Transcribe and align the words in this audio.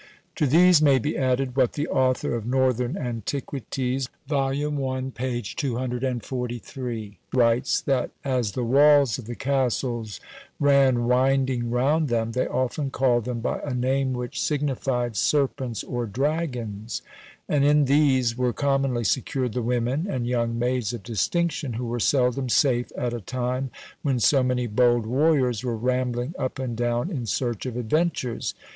To 0.37 0.47
these 0.47 0.81
may 0.81 0.97
be 0.97 1.15
added 1.15 1.55
what 1.55 1.73
the 1.73 1.87
author 1.87 2.33
of 2.33 2.43
"Northern 2.47 2.97
Antiquities," 2.97 4.09
Vol. 4.25 4.89
I. 4.89 5.11
p. 5.13 5.41
243, 5.43 7.19
writes, 7.33 7.81
that 7.81 8.09
as 8.25 8.53
the 8.53 8.63
walls 8.63 9.19
of 9.19 9.25
the 9.25 9.35
castles 9.35 10.19
ran 10.59 11.03
winding 11.05 11.69
round 11.69 12.07
them, 12.09 12.31
they 12.31 12.47
often 12.47 12.89
called 12.89 13.25
them 13.25 13.41
by 13.41 13.59
a 13.59 13.75
name 13.75 14.13
which 14.13 14.41
signified 14.41 15.15
serpents 15.15 15.83
or 15.83 16.07
dragons; 16.07 17.03
and 17.47 17.63
in 17.63 17.85
these 17.85 18.35
were 18.35 18.53
commonly 18.53 19.03
secured 19.03 19.53
the 19.53 19.61
women 19.61 20.07
and 20.09 20.25
young 20.25 20.57
maids 20.57 20.93
of 20.93 21.03
distinction, 21.03 21.73
who 21.73 21.85
were 21.85 21.99
seldom 21.99 22.49
safe 22.49 22.91
at 22.97 23.13
a 23.13 23.21
time 23.21 23.69
when 24.01 24.19
so 24.19 24.41
many 24.41 24.65
bold 24.65 25.05
warriors 25.05 25.63
were 25.63 25.77
rambling 25.77 26.33
up 26.39 26.57
and 26.57 26.75
down 26.75 27.11
in 27.11 27.27
search 27.27 27.67
of 27.67 27.77
adventures. 27.77 28.55